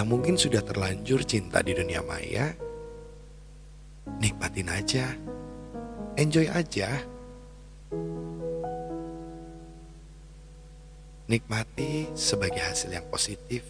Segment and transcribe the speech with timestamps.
[0.00, 2.56] yang mungkin sudah terlanjur cinta di dunia maya,
[4.16, 5.12] nikmatin aja,
[6.16, 7.04] enjoy aja.
[11.28, 13.60] Nikmati sebagai hasil yang positif.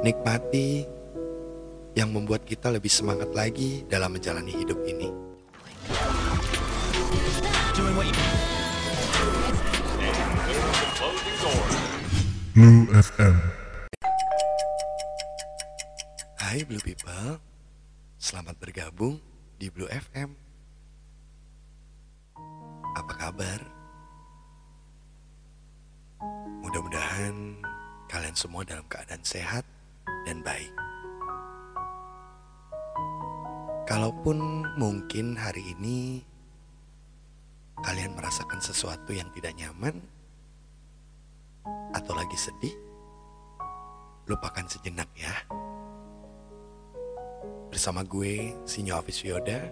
[0.00, 0.88] Nikmati
[2.00, 5.29] yang membuat kita lebih semangat lagi dalam menjalani hidup ini.
[12.60, 13.40] Blue FM.
[16.36, 17.40] Hai Blue People,
[18.20, 19.16] selamat bergabung
[19.56, 20.36] di Blue FM.
[23.00, 23.64] Apa kabar?
[26.60, 27.64] Mudah-mudahan
[28.12, 29.64] kalian semua dalam keadaan sehat
[30.28, 30.76] dan baik.
[33.88, 36.20] Kalaupun mungkin hari ini
[37.80, 40.19] kalian merasakan sesuatu yang tidak nyaman
[42.00, 42.72] atau lagi sedih,
[44.24, 45.36] lupakan sejenak ya.
[47.68, 49.68] Bersama gue, Sinyo Afis Yoda,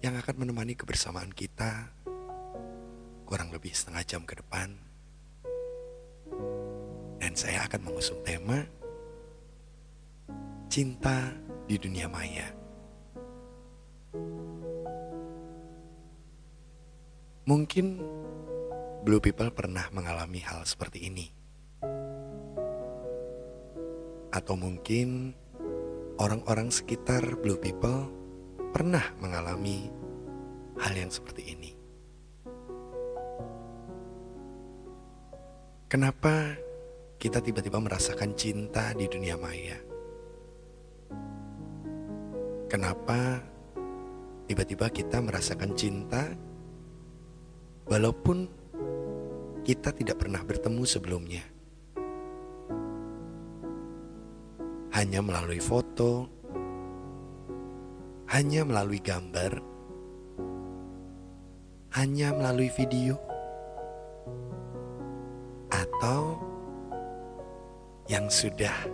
[0.00, 1.92] yang akan menemani kebersamaan kita
[3.28, 4.72] kurang lebih setengah jam ke depan.
[7.20, 8.64] Dan saya akan mengusung tema
[10.66, 11.30] Cinta
[11.68, 12.48] di Dunia Maya.
[17.46, 18.02] Mungkin
[19.06, 21.30] Blue People pernah mengalami hal seperti ini.
[24.34, 25.30] Atau mungkin
[26.18, 28.10] orang-orang sekitar Blue People
[28.74, 29.86] pernah mengalami
[30.82, 31.70] hal yang seperti ini.
[35.86, 36.58] Kenapa
[37.22, 39.78] kita tiba-tiba merasakan cinta di dunia maya?
[42.66, 43.38] Kenapa
[44.50, 46.26] tiba-tiba kita merasakan cinta
[47.86, 48.65] walaupun
[49.66, 51.42] kita tidak pernah bertemu sebelumnya?
[54.94, 56.30] Hanya melalui foto,
[58.30, 59.58] hanya melalui gambar,
[61.98, 63.18] hanya melalui video,
[65.74, 66.38] atau
[68.06, 68.86] yang sudah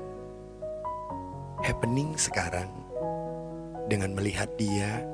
[1.60, 2.72] happening sekarang
[3.92, 5.04] dengan melihat dia,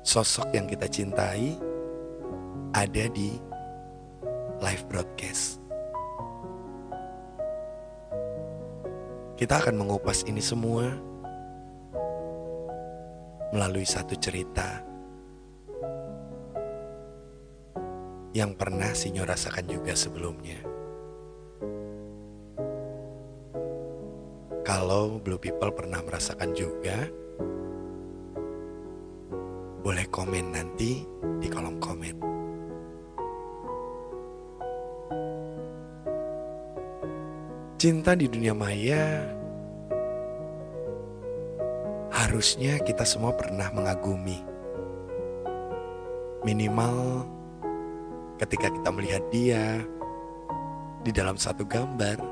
[0.00, 1.60] sosok yang kita cintai,
[2.72, 3.52] ada di
[4.62, 5.58] live broadcast.
[9.34, 10.94] Kita akan mengupas ini semua
[13.50, 14.82] melalui satu cerita
[18.34, 20.58] yang pernah Sinyo rasakan juga sebelumnya.
[24.66, 27.06] Kalau Blue People pernah merasakan juga,
[29.86, 31.06] boleh komen nanti
[31.38, 32.33] di kolom komen.
[37.84, 39.28] Cinta di dunia maya
[42.08, 44.40] harusnya kita semua pernah mengagumi.
[46.48, 47.28] Minimal
[48.40, 49.84] ketika kita melihat dia
[51.04, 52.24] di dalam satu gambar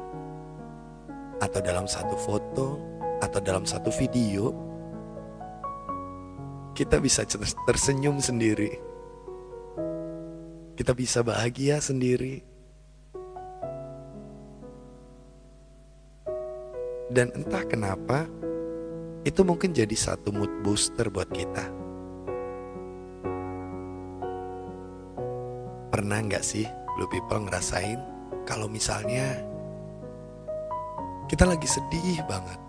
[1.44, 2.80] atau dalam satu foto
[3.20, 4.56] atau dalam satu video
[6.72, 7.28] kita bisa
[7.68, 8.80] tersenyum sendiri.
[10.80, 12.51] Kita bisa bahagia sendiri.
[17.12, 18.24] Dan entah kenapa,
[19.28, 21.68] itu mungkin jadi satu mood booster buat kita.
[25.92, 26.64] Pernah nggak sih
[26.96, 28.00] Blue People ngerasain
[28.48, 29.44] kalau misalnya
[31.28, 32.60] kita lagi sedih banget.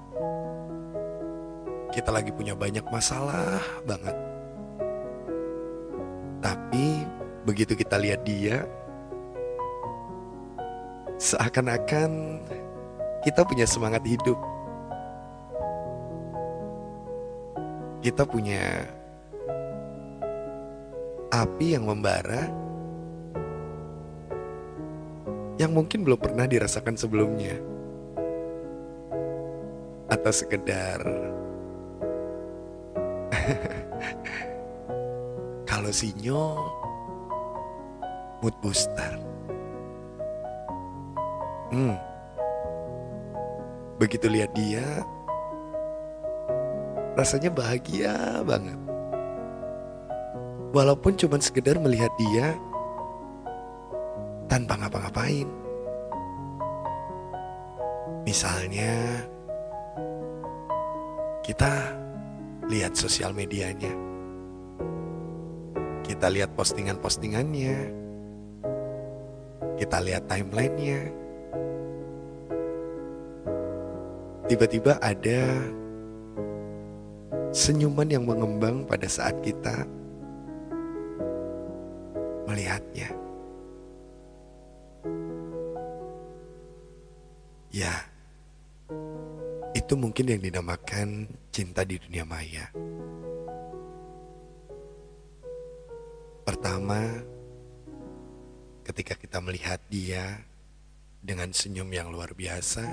[1.95, 4.17] Kita lagi punya banyak masalah banget.
[6.43, 7.07] Tapi
[7.47, 8.67] begitu kita lihat dia,
[11.15, 12.43] seakan-akan
[13.23, 14.35] kita punya semangat hidup.
[18.03, 18.83] Kita punya
[21.31, 22.51] api yang membara
[25.55, 27.55] yang mungkin belum pernah dirasakan sebelumnya.
[30.11, 30.99] Atau sekedar
[35.71, 36.59] kalau sinyo
[38.43, 39.15] mood booster.
[41.71, 42.12] Hmm.
[44.03, 44.83] Begitu lihat dia,
[47.15, 48.75] rasanya bahagia banget.
[50.75, 52.51] Walaupun cuma sekedar melihat dia
[54.51, 55.47] tanpa ngapa-ngapain.
[58.27, 59.23] Misalnya,
[61.47, 61.71] kita
[62.67, 63.95] lihat sosial medianya.
[66.03, 67.77] Kita lihat postingan-postingannya.
[69.79, 71.23] Kita lihat timelinenya.
[74.53, 75.65] Tiba-tiba ada
[77.49, 79.81] senyuman yang mengembang pada saat kita
[82.45, 83.09] melihatnya.
[87.73, 88.05] Ya,
[89.73, 92.69] itu mungkin yang dinamakan cinta di dunia maya.
[96.45, 97.01] Pertama,
[98.85, 100.45] ketika kita melihat dia
[101.25, 102.85] dengan senyum yang luar biasa,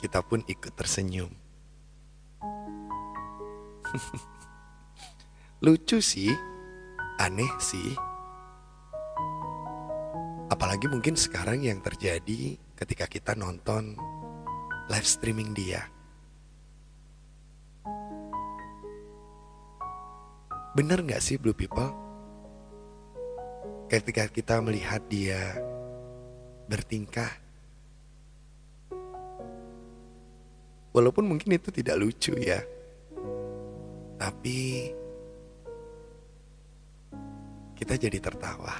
[0.00, 1.28] kita pun ikut tersenyum.
[5.64, 6.32] Lucu sih,
[7.20, 7.92] aneh sih.
[10.48, 13.94] Apalagi mungkin sekarang yang terjadi ketika kita nonton
[14.88, 15.84] live streaming dia.
[20.74, 21.92] Bener gak sih Blue People?
[23.90, 25.58] Ketika kita melihat dia
[26.70, 27.49] bertingkah
[30.90, 32.60] Walaupun mungkin itu tidak lucu ya.
[34.20, 34.90] Tapi
[37.80, 38.76] Kita jadi tertawa.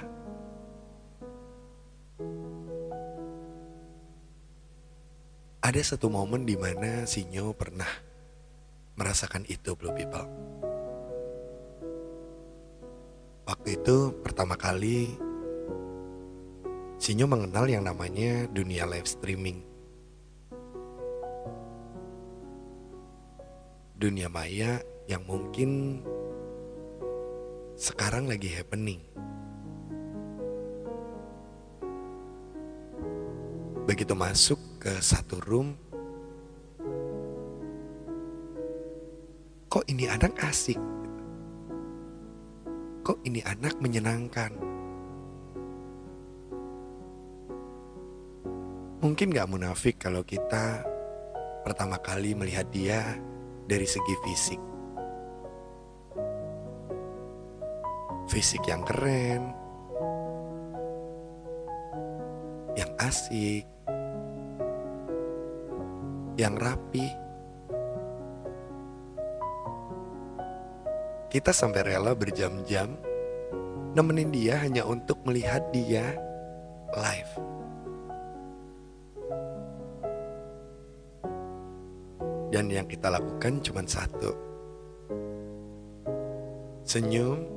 [5.65, 7.89] Ada satu momen di mana Sinyo pernah
[8.93, 10.29] merasakan itu Blue People.
[13.49, 15.17] Waktu itu pertama kali
[17.01, 19.70] Sinyo mengenal yang namanya dunia live streaming.
[24.01, 26.01] Dunia maya yang mungkin
[27.77, 28.97] sekarang lagi happening.
[33.85, 35.77] Begitu masuk ke satu room,
[39.69, 40.81] kok ini anak asik?
[43.05, 44.49] Kok ini anak menyenangkan?
[49.05, 50.89] Mungkin gak munafik kalau kita
[51.61, 53.29] pertama kali melihat dia
[53.71, 54.61] dari segi fisik.
[58.27, 59.55] Fisik yang keren,
[62.75, 63.63] yang asik,
[66.35, 67.07] yang rapi.
[71.31, 72.99] Kita sampai rela berjam-jam
[73.95, 76.19] nemenin dia hanya untuk melihat dia
[76.91, 77.33] live.
[82.51, 84.35] Dan yang kita lakukan cuma satu.
[86.83, 87.47] Senyum,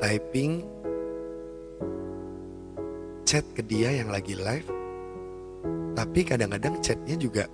[0.00, 0.64] typing,
[3.28, 4.68] chat ke dia yang lagi live.
[5.92, 7.44] Tapi kadang-kadang chatnya juga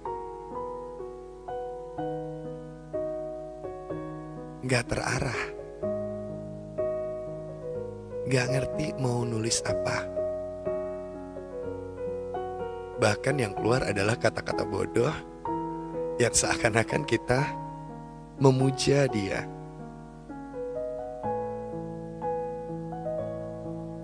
[4.63, 5.43] nggak terarah.
[8.31, 10.07] Nggak ngerti mau nulis apa.
[13.01, 15.30] Bahkan yang keluar adalah kata-kata bodoh
[16.21, 17.49] yang seakan-akan kita
[18.37, 19.49] memuja dia.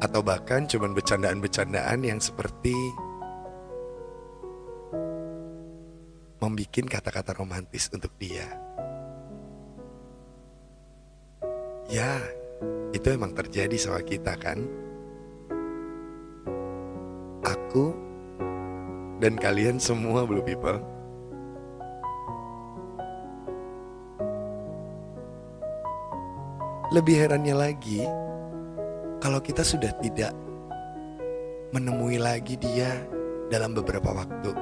[0.00, 2.72] Atau bahkan cuman bercandaan-bercandaan yang seperti
[6.40, 8.48] membuat kata-kata romantis untuk dia.
[11.92, 12.16] Ya,
[12.96, 14.64] itu emang terjadi sama kita kan?
[17.44, 17.92] Aku
[19.20, 20.95] dan kalian semua Blue People
[26.94, 28.06] Lebih herannya lagi,
[29.18, 30.30] kalau kita sudah tidak
[31.74, 33.02] menemui lagi dia
[33.50, 34.54] dalam beberapa waktu.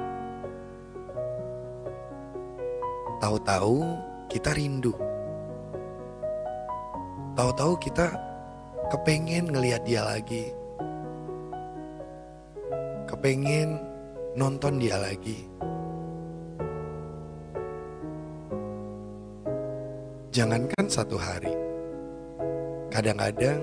[3.21, 3.77] Tahu-tahu
[4.25, 4.97] kita rindu.
[7.37, 8.09] Tahu-tahu kita
[8.89, 10.49] kepengen ngelihat dia lagi.
[13.05, 13.77] Kepengen
[14.33, 15.45] nonton dia lagi.
[20.35, 21.64] Jangankan satu hari,
[22.95, 23.59] Kadang-kadang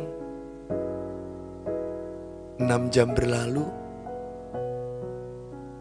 [2.61, 3.65] enam jam berlalu,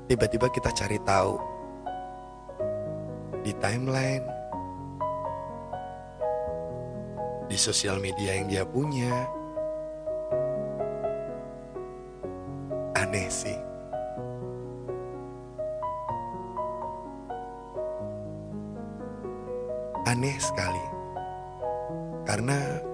[0.08, 1.36] tiba-tiba kita cari tahu
[3.44, 4.24] di timeline,
[7.52, 9.12] di sosial media yang dia punya.
[12.96, 13.60] Aneh sih.
[20.08, 20.86] Aneh sekali.
[22.24, 22.91] Karena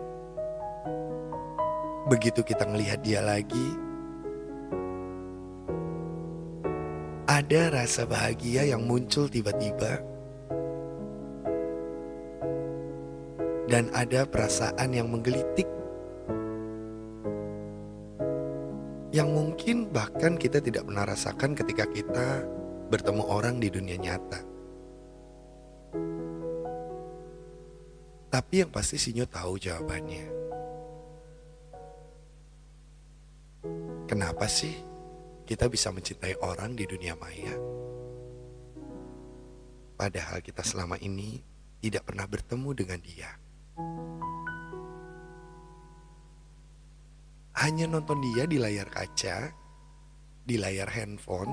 [2.08, 3.76] begitu kita ngelihat dia lagi,
[7.28, 10.00] ada rasa bahagia yang muncul tiba-tiba,
[13.68, 15.68] dan ada perasaan yang menggelitik
[19.12, 22.44] yang mungkin bahkan kita tidak pernah rasakan ketika kita
[22.88, 24.40] bertemu orang di dunia nyata.
[28.28, 30.47] Tapi yang pasti Sinyo tahu jawabannya.
[34.08, 34.72] Kenapa sih
[35.44, 37.52] kita bisa mencintai orang di dunia maya?
[40.00, 41.44] Padahal kita selama ini
[41.84, 43.30] tidak pernah bertemu dengan dia.
[47.60, 49.52] Hanya nonton dia di layar kaca,
[50.48, 51.52] di layar handphone,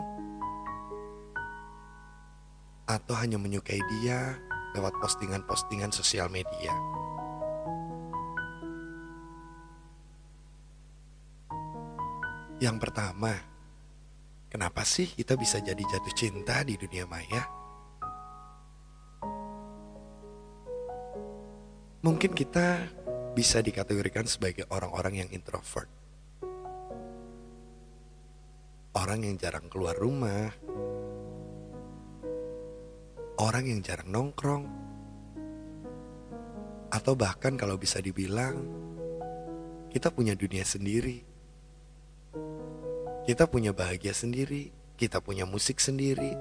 [2.87, 4.39] atau hanya menyukai dia
[4.79, 6.71] lewat postingan-postingan sosial media.
[12.63, 13.35] Yang pertama,
[14.47, 17.43] kenapa sih kita bisa jadi jatuh cinta di dunia maya?
[22.05, 22.85] Mungkin kita
[23.35, 25.91] bisa dikategorikan sebagai orang-orang yang introvert.
[28.95, 30.55] Orang yang jarang keluar rumah.
[33.43, 34.65] Orang yang jarang nongkrong.
[36.95, 38.63] Atau bahkan kalau bisa dibilang,
[39.91, 41.34] kita punya dunia sendiri.
[43.25, 44.69] Kita punya bahagia sendiri,
[45.01, 46.37] kita punya musik sendiri,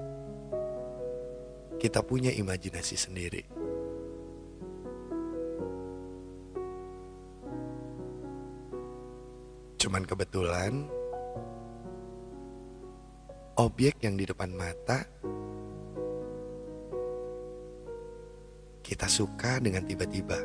[1.80, 3.40] kita punya imajinasi sendiri.
[9.80, 10.84] Cuman kebetulan
[13.56, 15.08] objek yang di depan mata
[18.84, 20.36] kita suka dengan tiba-tiba.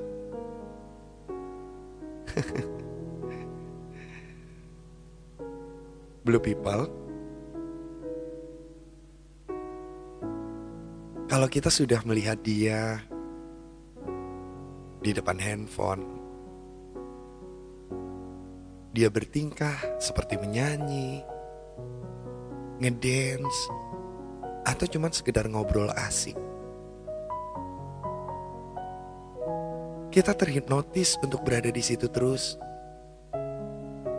[6.29, 6.85] Blue people,
[11.25, 13.01] kalau kita sudah melihat dia
[15.01, 16.05] di depan handphone,
[18.93, 21.25] dia bertingkah seperti menyanyi,
[22.77, 23.59] ngedance,
[24.69, 26.37] atau cuma sekedar ngobrol asik.
[30.13, 32.61] Kita terhipnotis untuk berada di situ terus.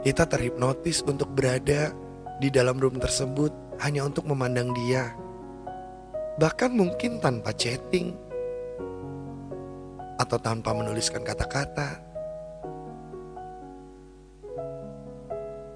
[0.00, 1.92] Kita terhipnotis untuk berada
[2.40, 3.52] di dalam room tersebut
[3.84, 5.12] hanya untuk memandang dia.
[6.40, 8.16] Bahkan mungkin tanpa chatting
[10.16, 12.10] atau tanpa menuliskan kata-kata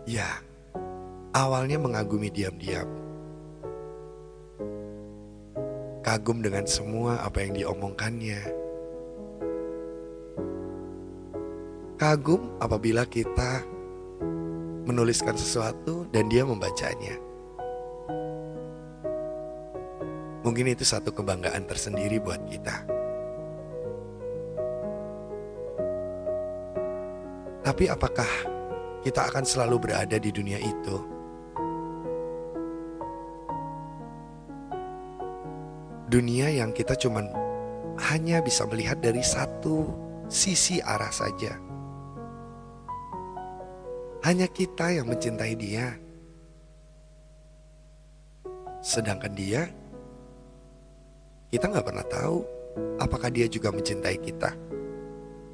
[0.05, 0.37] Ya,
[1.33, 2.85] awalnya mengagumi diam-diam.
[6.05, 8.41] Kagum dengan semua apa yang diomongkannya.
[11.97, 13.65] Kagum apabila kita
[14.85, 17.17] menuliskan sesuatu dan dia membacanya.
[20.45, 22.85] Mungkin itu satu kebanggaan tersendiri buat kita.
[27.65, 28.29] Tapi apakah
[29.01, 30.97] kita akan selalu berada di dunia itu.
[36.13, 37.25] Dunia yang kita cuman
[38.13, 39.89] hanya bisa melihat dari satu
[40.29, 41.57] sisi arah saja.
[44.25, 45.93] Hanya kita yang mencintai dia.
[48.81, 49.69] Sedangkan dia,
[51.53, 52.41] kita nggak pernah tahu
[52.97, 54.57] apakah dia juga mencintai kita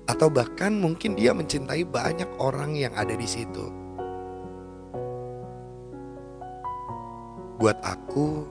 [0.07, 3.67] atau bahkan mungkin dia mencintai banyak orang yang ada di situ.
[7.59, 8.47] Buat aku,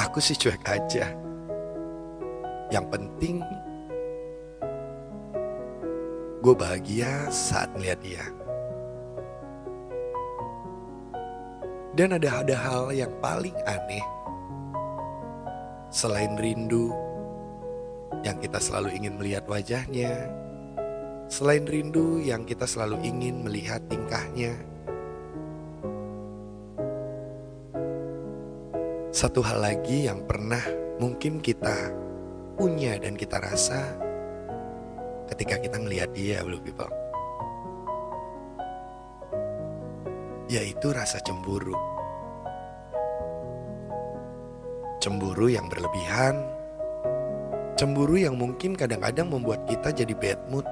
[0.00, 1.12] aku sih cuek aja.
[2.72, 3.44] Yang penting,
[6.40, 8.24] gue bahagia saat melihat dia.
[11.92, 14.04] Dan ada ada hal yang paling aneh
[15.92, 16.94] selain rindu
[18.24, 20.32] yang kita selalu ingin melihat wajahnya,
[21.28, 24.56] selain rindu yang kita selalu ingin melihat tingkahnya.
[29.10, 30.62] Satu hal lagi yang pernah
[31.02, 31.92] mungkin kita
[32.56, 34.09] punya dan kita rasa
[35.30, 36.90] ketika kita melihat dia, Blue People.
[40.50, 41.78] Yaitu rasa cemburu.
[45.00, 46.60] Cemburu yang berlebihan
[47.80, 50.68] Cemburu yang mungkin kadang-kadang membuat kita jadi bad mood.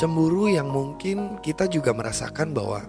[0.00, 2.80] Cemburu yang mungkin kita juga merasakan bahwa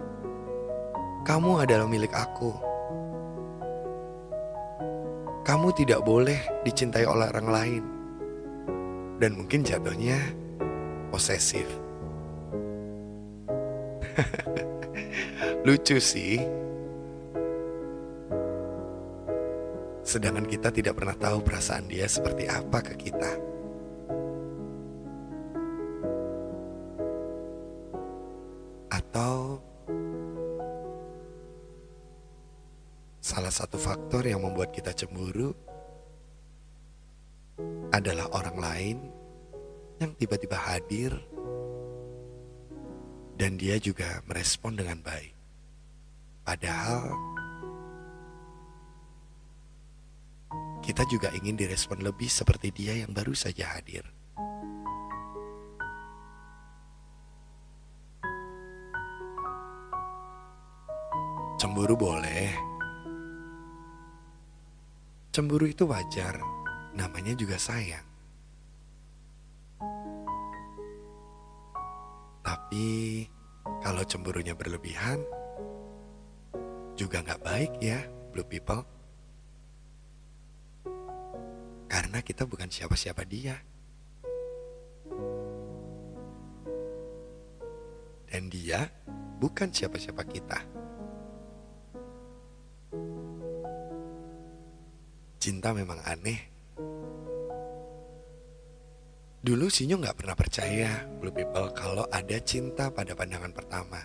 [1.28, 2.56] kamu adalah milik aku.
[5.44, 7.97] Kamu tidak boleh dicintai oleh orang lain.
[9.18, 10.18] Dan mungkin jatuhnya
[11.10, 11.66] posesif.
[15.66, 16.58] Lucu sih.
[20.08, 23.32] sedangkan kita tidak pernah tahu perasaan dia seperti apa ke kita.
[28.88, 29.60] Atau
[33.20, 35.52] salah satu faktor yang membuat kita cemburu
[37.98, 38.96] adalah orang lain
[39.98, 41.10] yang tiba-tiba hadir
[43.34, 45.34] dan dia juga merespon dengan baik.
[46.46, 47.10] Padahal
[50.80, 54.06] kita juga ingin direspon lebih seperti dia yang baru saja hadir.
[61.58, 62.54] Cemburu boleh.
[65.34, 66.38] Cemburu itu wajar,
[66.96, 68.06] namanya juga sayang.
[72.44, 73.28] Tapi
[73.84, 75.20] kalau cemburunya berlebihan,
[76.98, 78.02] juga nggak baik ya,
[78.34, 78.82] blue people.
[81.88, 83.56] Karena kita bukan siapa-siapa dia.
[88.28, 88.88] Dan dia
[89.40, 90.58] bukan siapa-siapa kita.
[95.38, 96.47] Cinta memang aneh.
[99.48, 103.96] Dulu Sinyo nggak pernah percaya Blue People kalau ada cinta pada pandangan pertama.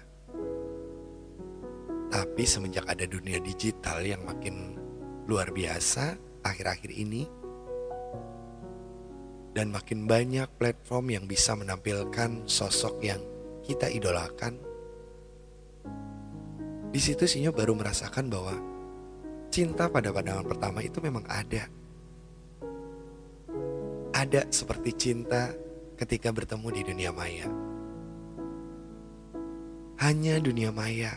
[2.07, 4.79] Tapi semenjak ada dunia digital yang makin
[5.27, 6.15] luar biasa
[6.47, 7.27] akhir-akhir ini,
[9.51, 13.19] dan makin banyak platform yang bisa menampilkan sosok yang
[13.67, 14.55] kita idolakan,
[16.87, 18.55] di situ Sinyo baru merasakan bahwa
[19.51, 21.67] cinta pada pandangan pertama itu memang ada.
[24.23, 25.51] Ada seperti cinta
[25.99, 27.43] ketika bertemu di dunia maya.
[29.99, 31.11] Hanya dunia maya.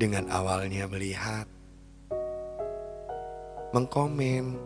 [0.00, 1.44] Dengan awalnya melihat,
[3.76, 4.56] mengkomen,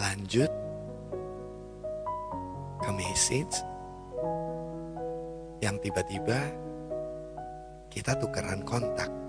[0.00, 0.48] lanjut
[2.80, 3.60] ke message
[5.60, 6.40] yang tiba-tiba
[7.92, 9.25] kita tukeran kontak.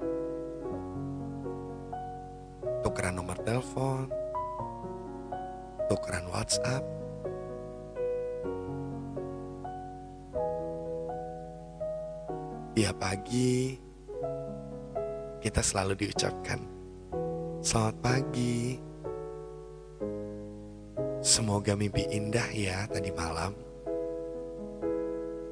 [2.98, 4.10] Tukeran nomor telepon,
[5.86, 6.82] tukeran WhatsApp.
[12.74, 13.78] Ya pagi,
[15.46, 16.58] kita selalu diucapkan
[17.62, 18.82] Selamat pagi.
[21.22, 23.54] Semoga mimpi indah ya tadi malam.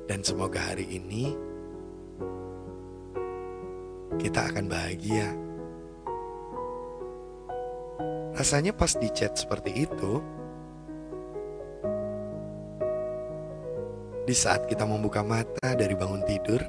[0.10, 1.30] Dan semoga hari ini
[4.18, 5.45] kita akan bahagia.
[8.36, 10.19] Rasanya pas di chat seperti itu,
[14.28, 16.60] di saat kita membuka mata dari bangun tidur,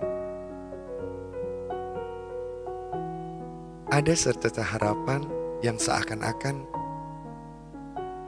[3.91, 5.27] ada secerca harapan
[5.59, 6.63] yang seakan-akan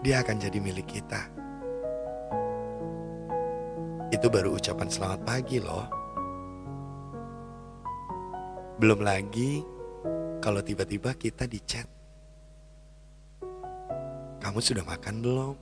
[0.02, 1.30] dia akan jadi milik kita.
[4.10, 5.86] Itu baru ucapan selamat pagi loh.
[8.82, 9.62] Belum lagi
[10.42, 11.97] kalau tiba-tiba kita di chat.
[14.48, 15.52] Kamu sudah makan belum?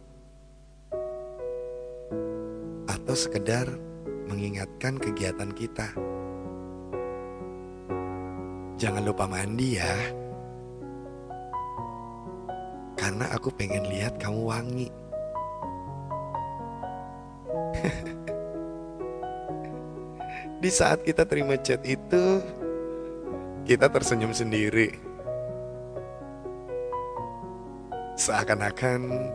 [2.86, 3.66] Atau sekedar
[4.30, 5.90] mengingatkan kegiatan kita.
[8.78, 9.90] Jangan lupa mandi ya.
[12.94, 14.86] Karena aku pengen lihat kamu wangi.
[20.62, 22.38] Di saat kita terima chat itu,
[23.66, 25.05] kita tersenyum sendiri.
[28.26, 29.30] Seakan-akan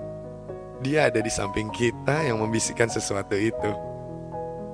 [0.84, 3.72] dia ada di samping kita yang membisikkan sesuatu itu.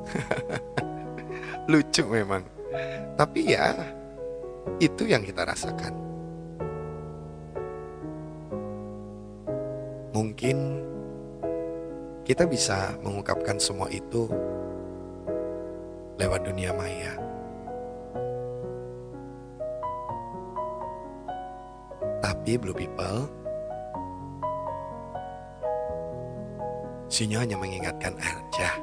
[1.69, 2.41] Lucu memang.
[3.13, 3.77] Tapi ya,
[4.81, 5.93] itu yang kita rasakan.
[10.17, 10.57] Mungkin
[12.25, 14.25] kita bisa mengungkapkan semua itu
[16.17, 17.13] lewat dunia maya.
[22.25, 23.46] Tapi Blue People,
[27.17, 28.77] Sinyo hanya mengingatkan aja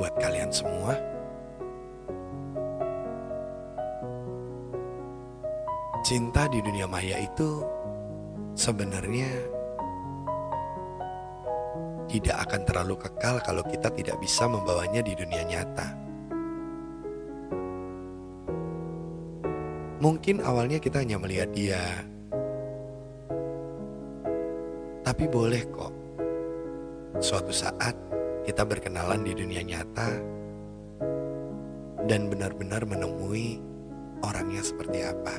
[0.00, 0.96] buat kalian semua.
[6.00, 7.60] Cinta di dunia maya itu
[8.56, 9.28] sebenarnya
[12.08, 15.88] tidak akan terlalu kekal kalau kita tidak bisa membawanya di dunia nyata.
[20.00, 22.08] Mungkin awalnya kita hanya melihat dia
[25.04, 25.99] tapi boleh kok.
[27.20, 27.92] Suatu saat
[28.48, 30.08] kita berkenalan di dunia nyata
[32.08, 33.60] dan benar-benar menemui
[34.24, 35.36] orangnya seperti apa.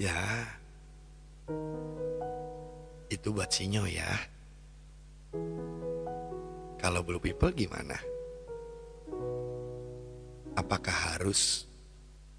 [0.00, 0.50] Ya,
[3.10, 4.06] Itu buat sinyo ya.
[6.78, 7.98] Kalau blue people gimana?
[10.54, 11.66] Apakah harus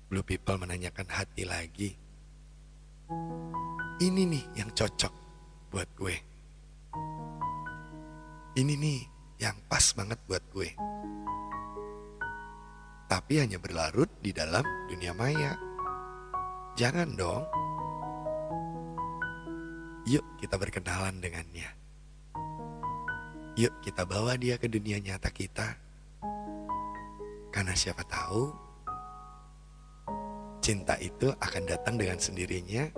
[0.07, 2.01] blue people menanyakan hati lagi?
[4.01, 5.13] Ini nih yang cocok
[5.69, 6.17] buat gue.
[8.57, 8.99] Ini nih
[9.37, 10.73] yang pas banget buat gue.
[13.05, 15.53] Tapi hanya berlarut di dalam dunia maya.
[16.73, 17.45] Jangan dong.
[20.09, 21.69] Yuk kita berkenalan dengannya.
[23.53, 25.77] Yuk kita bawa dia ke dunia nyata kita.
[27.53, 28.49] Karena siapa tahu
[30.57, 32.89] cinta itu akan datang dengan sendirinya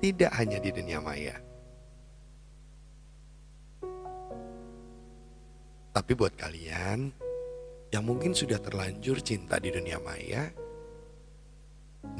[0.00, 1.36] tidak hanya di dunia maya.
[5.96, 7.08] Tapi buat kalian
[7.88, 10.52] yang mungkin sudah terlanjur cinta di dunia maya,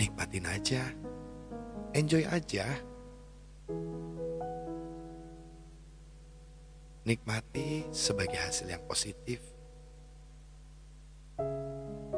[0.00, 0.82] nikmatin aja,
[1.92, 2.64] enjoy aja.
[7.06, 9.38] Nikmati sebagai hasil yang positif.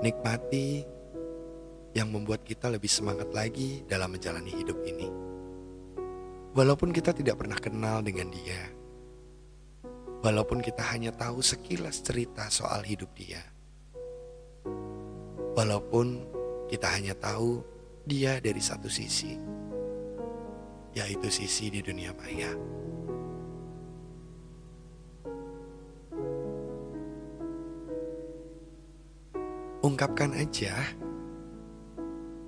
[0.00, 0.80] Nikmati
[1.92, 5.27] yang membuat kita lebih semangat lagi dalam menjalani hidup ini.
[6.58, 8.66] Walaupun kita tidak pernah kenal dengan dia,
[10.26, 13.38] walaupun kita hanya tahu sekilas cerita soal hidup dia,
[15.54, 16.26] walaupun
[16.66, 17.62] kita hanya tahu
[18.02, 19.38] dia dari satu sisi,
[20.98, 22.50] yaitu sisi di dunia maya.
[29.86, 30.74] Ungkapkan aja,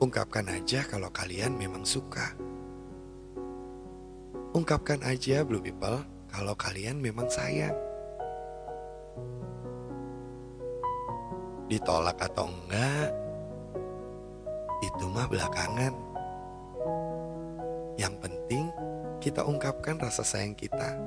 [0.03, 2.50] ungkapkan aja kalau kalian memang suka.
[4.51, 7.71] Ungkapkan aja, Blue People, kalau kalian memang sayang.
[11.71, 13.15] Ditolak atau enggak,
[14.83, 15.95] itu mah belakangan.
[17.95, 18.65] Yang penting
[19.23, 20.99] kita ungkapkan rasa sayang kita.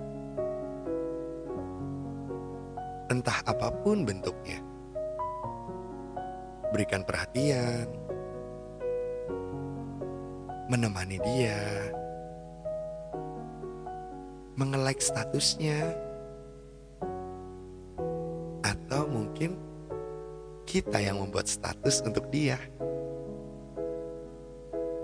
[3.12, 4.64] Entah apa pun bentuknya.
[6.72, 7.92] Berikan perhatian,
[10.72, 11.92] menemani dia,
[14.54, 15.94] mengelike statusnya,
[18.64, 19.58] atau mungkin
[20.70, 22.58] kita yang membuat status untuk dia.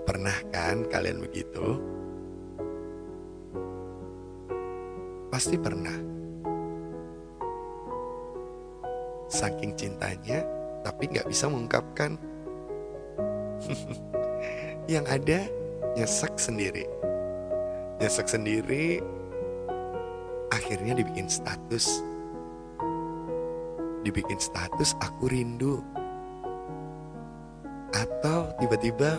[0.06, 1.78] Pernah kan kalian begitu?
[5.30, 5.94] Pasti pernah.
[9.30, 10.42] Saking cintanya,
[10.82, 12.18] tapi nggak bisa mengungkapkan.
[14.90, 15.38] Yang ada
[15.94, 16.82] nyesek sendiri.
[18.02, 18.98] Nyesek sendiri,
[20.50, 22.02] akhirnya dibikin status.
[24.02, 25.82] Dibikin status aku rindu.
[27.90, 29.18] Atau tiba-tiba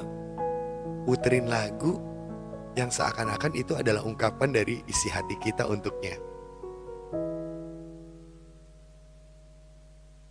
[1.03, 1.99] puterin lagu
[2.75, 6.15] yang seakan-akan itu adalah ungkapan dari isi hati kita untuknya.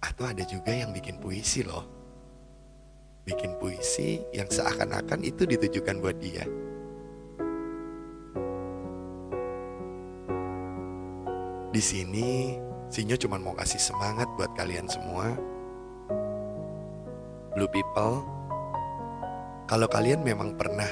[0.01, 1.85] Atau ada juga yang bikin puisi loh.
[3.29, 6.49] Bikin puisi yang seakan-akan itu ditujukan buat dia.
[11.81, 12.61] Di sini,
[12.93, 15.33] Sinyo cuma mau kasih semangat buat kalian semua.
[17.57, 18.21] Blue people,
[19.65, 20.85] kalau kalian memang pernah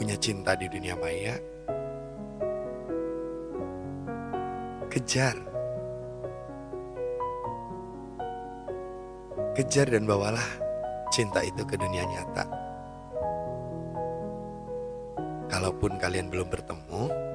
[0.00, 1.36] punya cinta di dunia maya,
[4.88, 5.36] kejar.
[9.52, 10.48] Kejar dan bawalah
[11.12, 12.48] cinta itu ke dunia nyata.
[15.52, 17.27] Kalaupun kalian belum bertemu,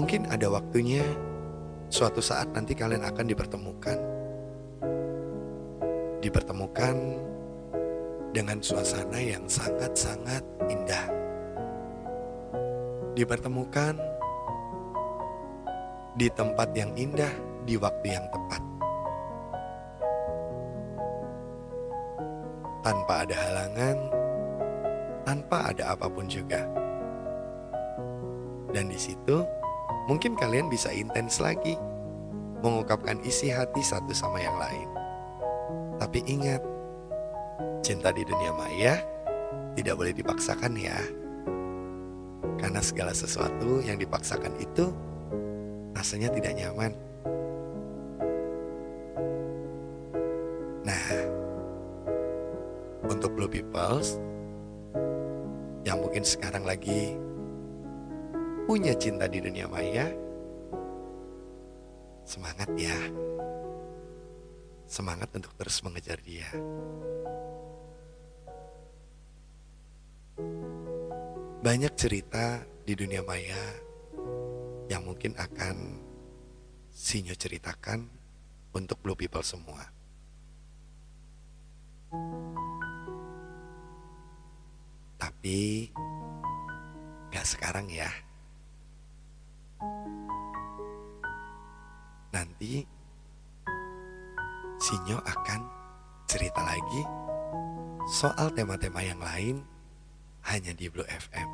[0.00, 1.04] mungkin ada waktunya
[1.92, 3.98] suatu saat nanti kalian akan dipertemukan.
[6.24, 6.96] Dipertemukan
[8.32, 10.40] dengan suasana yang sangat-sangat
[10.72, 11.04] indah.
[13.12, 14.00] Dipertemukan
[16.16, 17.32] di tempat yang indah
[17.68, 18.62] di waktu yang tepat.
[22.80, 23.96] Tanpa ada halangan,
[25.28, 26.64] tanpa ada apa pun juga.
[28.72, 29.59] Dan di situ
[30.10, 31.78] mungkin kalian bisa intens lagi
[32.66, 34.90] mengungkapkan isi hati satu sama yang lain.
[36.02, 36.58] Tapi ingat,
[37.86, 38.98] cinta di dunia maya
[39.78, 40.98] tidak boleh dipaksakan ya.
[42.58, 44.90] Karena segala sesuatu yang dipaksakan itu
[45.94, 46.92] rasanya tidak nyaman.
[50.82, 51.06] Nah,
[53.06, 54.18] untuk Blue Peoples
[55.86, 57.14] yang mungkin sekarang lagi
[58.70, 60.06] punya cinta di dunia maya,
[62.22, 62.94] semangat ya.
[64.86, 66.46] Semangat untuk terus mengejar dia.
[71.66, 73.58] Banyak cerita di dunia maya
[74.86, 75.98] yang mungkin akan
[76.94, 78.06] Sinyo ceritakan
[78.70, 79.82] untuk Blue People semua.
[85.18, 85.90] Tapi
[87.34, 88.29] gak sekarang ya.
[92.30, 92.84] Nanti
[94.80, 95.60] Sinyo akan
[96.28, 97.02] cerita lagi
[98.12, 99.64] soal tema-tema yang lain
[100.52, 101.48] hanya di Blue FM.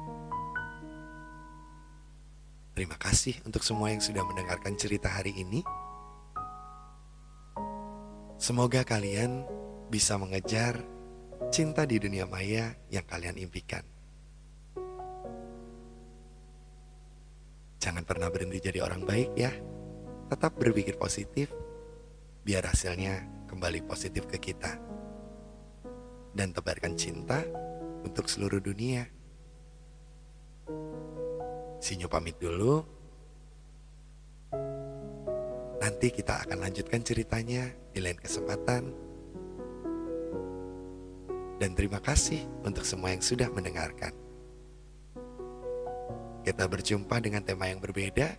[2.77, 5.65] Terima kasih untuk semua yang sudah mendengarkan cerita hari ini.
[8.37, 9.49] Semoga kalian
[9.89, 10.83] bisa mengejar
[11.49, 13.96] cinta di dunia maya yang kalian impikan.
[17.87, 19.55] Jangan pernah berhenti jadi orang baik ya.
[20.27, 21.55] Tetap berpikir positif
[22.43, 24.75] biar hasilnya kembali positif ke kita.
[26.35, 27.47] Dan tebarkan cinta
[28.03, 29.07] untuk seluruh dunia.
[31.79, 32.83] Sinyo pamit dulu.
[35.79, 38.83] Nanti kita akan lanjutkan ceritanya di lain kesempatan.
[41.63, 44.26] Dan terima kasih untuk semua yang sudah mendengarkan.
[46.47, 48.39] Kita berjumpa dengan tema yang berbeda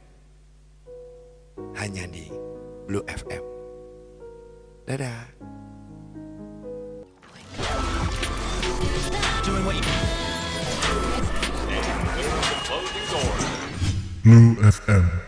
[1.75, 2.31] hanya di
[2.87, 3.43] Blue FM.
[4.87, 5.35] Dadah.
[14.23, 15.26] Blue FM